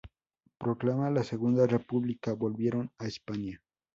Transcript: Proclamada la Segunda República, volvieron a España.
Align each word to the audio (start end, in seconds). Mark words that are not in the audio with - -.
Proclamada 0.57 1.11
la 1.11 1.23
Segunda 1.23 1.67
República, 1.67 2.33
volvieron 2.33 2.91
a 2.97 3.05
España. 3.05 3.61